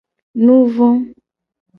[0.45, 0.87] Nuvo.